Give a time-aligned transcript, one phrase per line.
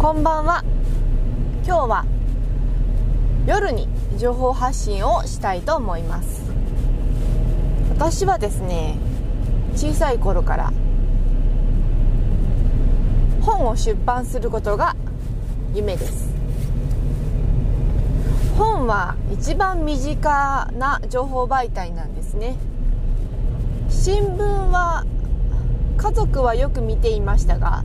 [0.00, 0.64] こんばんは。
[1.62, 2.06] 今日は
[3.46, 3.86] 夜に
[4.18, 6.42] 情報発信をしたいと思います。
[7.90, 8.96] 私はですね
[9.74, 10.72] 小さい頃から
[13.42, 14.96] 本を出版することが
[15.74, 16.32] 夢です。
[18.56, 22.56] 本は一番身近な情報媒体なんですね。
[23.90, 24.38] 新聞
[24.70, 25.04] は
[25.98, 27.84] 家族はよく見ていましたが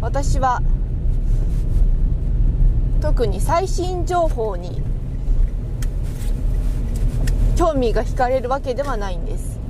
[0.00, 0.60] 私は
[3.04, 4.80] 特に最新情報に
[7.54, 9.60] 興味が惹かれるわけではないんです。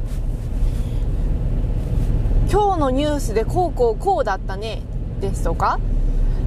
[2.48, 4.82] 今日のニュースでこうこうこうだったね。
[5.20, 5.80] ですとか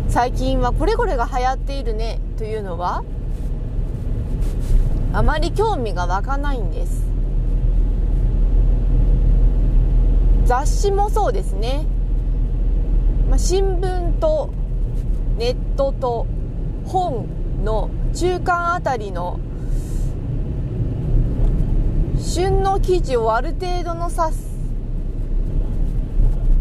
[0.08, 2.22] 最近はこれこれが流行っているね。
[2.38, 3.04] というのは
[5.12, 7.04] あまり興味が湧かないんです。
[10.46, 11.86] 雑誌もそうですね、
[13.30, 14.52] まあ、新聞と
[15.38, 16.26] ネットと
[16.88, 17.26] 本
[17.64, 19.40] の中間あたりの
[22.20, 24.48] 旬の記事をある程度の指す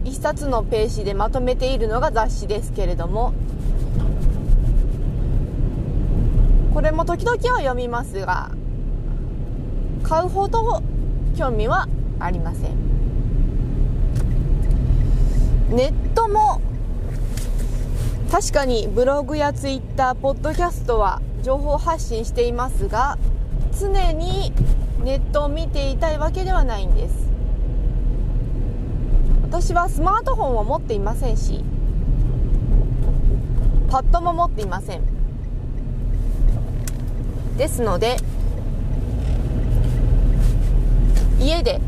[0.04, 3.34] 一冊のページでまとめているのが雑誌ですけれども
[6.74, 8.50] これも時々は読みますが
[10.02, 10.82] 買うほど
[11.36, 11.88] 興味は
[12.20, 12.76] ありません。
[15.68, 16.60] ネットも
[18.30, 23.18] 確かにブログやツイッターポッドキャストは情報発信していますが
[23.78, 24.52] 常に
[25.04, 27.26] ネットを見ていたいわけではないんです。
[29.42, 31.64] 私はスマートフォンを持っていませんし
[33.88, 35.02] パッドも持っていません。
[37.56, 38.16] ですので
[41.40, 41.80] 家で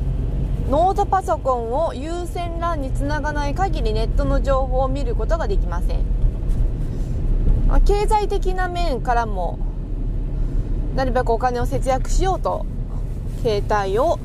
[0.71, 6.28] ノートパソコンを有線 LAN につながない限りネットの情報を見ることができません。
[7.69, 9.59] まあ経済的な面からも
[10.97, 12.67] なるべくお金を節約しようと
[13.43, 14.19] 携帯を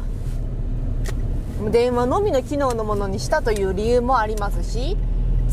[1.71, 4.97] 電話のみの機能のものにしたという理由もありますし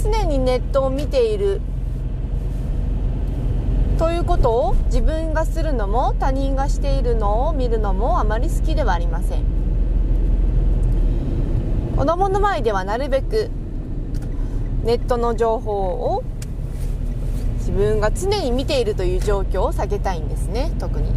[0.02, 1.60] 常にネットを見ている
[3.98, 9.44] ということを自分がするのも他人がしているのを見るのもあまり好きではありません。
[12.00, 13.50] 子供の前ではなるべく
[14.84, 16.22] ネットの情報を
[17.70, 21.12] 自分が常に見ているという状況を避けたいんですね特に。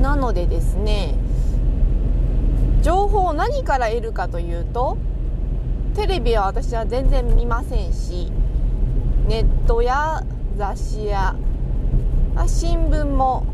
[0.00, 1.14] なのでですね
[2.82, 4.96] 情報を何から得るかというと
[5.94, 8.30] テレビは私は全然見ませんし
[9.28, 10.24] ネットや
[10.56, 11.34] 雑誌や
[12.46, 13.44] 新聞も、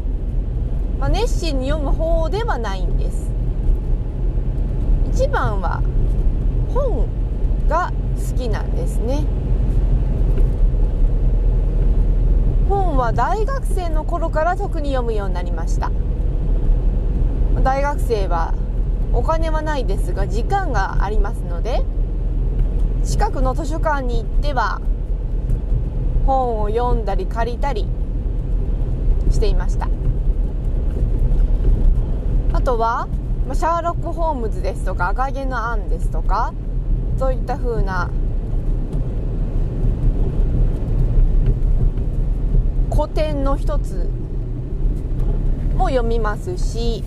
[0.98, 3.30] まあ、熱心に読む方ではないんです。
[5.12, 5.82] 一番は
[6.72, 7.08] 本
[7.68, 9.24] が好きなんですね。
[12.68, 15.90] 本は大学生の頃から特に読むようになりました。
[17.64, 18.54] 大学生は
[19.12, 21.82] お金はないですが時間がありますので
[23.04, 24.80] 近くの図書館に行っては
[26.26, 27.88] 本を読んだり借りたり
[29.30, 29.88] していました。
[32.52, 33.08] あとは
[33.54, 36.52] シャーロック・ホームズですとか赤毛のアンですとか
[37.18, 38.10] そういった風な
[42.90, 44.08] 古典の一つ
[45.76, 47.04] も読みますし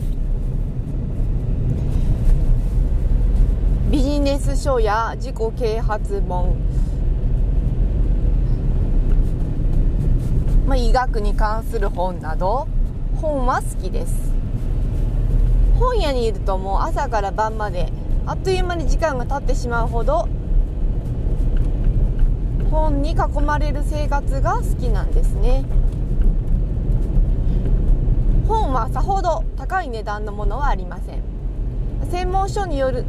[3.89, 6.55] ビジネス書や自己啓発本、
[10.65, 12.67] まあ、医学に関する本など
[13.19, 14.31] 本は好きです。
[15.77, 17.91] 本屋にいるともう朝から晩まで
[18.25, 20.29] あっという間に時間が経ってしまうほど
[22.71, 23.15] 本に囲
[23.45, 25.65] まれる生活が好きなんですね。
[28.47, 31.21] 本はさほど高い値段のものはありません。
[32.09, 33.05] 専門書による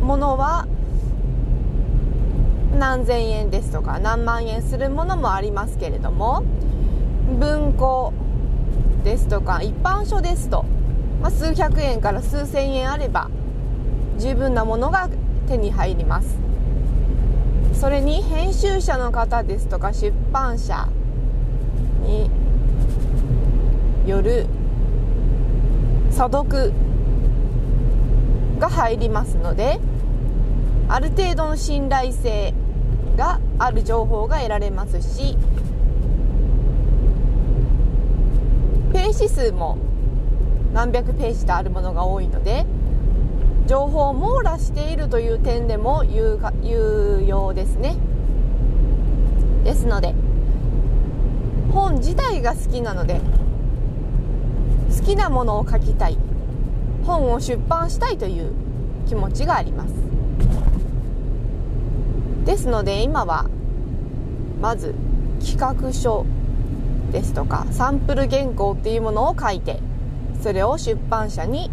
[0.00, 0.66] ものは
[2.78, 6.42] 何千円ですとか何万円するものもありますけれども
[7.38, 8.12] 文庫
[9.04, 10.64] ですとか一般書ですと
[11.22, 13.30] まあ、数百円から数千円あれば
[14.18, 15.08] 十分なものが
[15.46, 16.51] 手に入ります。
[17.82, 20.86] それに編集者の方ですとか出版社
[22.04, 22.30] に
[24.06, 24.46] よる
[26.08, 26.72] 査読
[28.60, 29.80] が入りますので
[30.88, 32.54] ある程度の信頼性
[33.16, 35.36] がある情報が得られますし
[38.92, 39.76] ページ数も
[40.72, 42.64] 何百ページとあるものが多いので
[43.66, 47.96] 情報を網羅しているという点でも有有用ですね。
[49.64, 50.14] ですので
[51.72, 53.20] 本自体が好きなので
[54.98, 56.18] 好きなものを書きたい。
[57.04, 58.52] 本を出版したいという
[59.08, 59.94] 気持ちがあります。
[62.44, 63.48] ですので今は
[64.60, 64.94] まず
[65.44, 66.24] 企画書
[67.12, 69.80] ですとかサンプル原稿っていうものを書いて
[70.40, 71.70] それを出版社に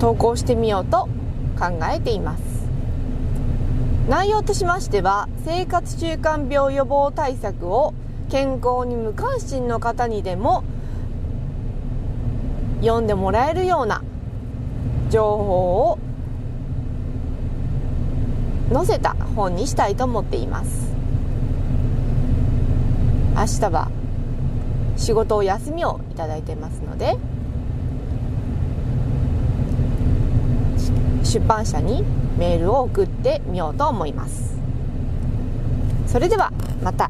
[0.00, 1.08] 投稿してみようと
[1.58, 2.42] 考えています。
[4.08, 7.92] 内容としましては生活習慣病予防対策を
[8.30, 10.64] 健康に無関心の方にでも
[12.80, 14.02] 読んでもらえるような
[15.10, 15.98] 情報を
[18.72, 20.92] 載せた本にしたいと思っています。
[23.34, 23.90] 明日は
[24.96, 27.16] 仕事を休みをいただいてますので
[31.28, 32.02] 出版社に
[32.38, 34.56] メールを送ってみようと思います。
[36.06, 36.50] それでは
[36.82, 37.07] また。